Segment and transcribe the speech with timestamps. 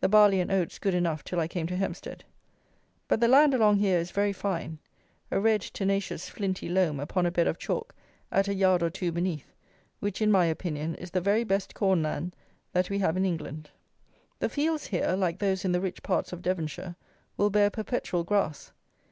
[0.00, 2.22] The barley and oats good enough till I came to Hempstead.
[3.08, 4.78] But the land along here is very fine:
[5.28, 7.92] a red tenacious flinty loam upon a bed of chalk
[8.30, 9.50] at a yard or two beneath,
[9.98, 12.36] which, in my opinion, is the very best corn land
[12.74, 13.70] that we have in England.
[14.38, 16.94] The fields here, like those in the rich parts of Devonshire,
[17.36, 18.70] will bear perpetual grass.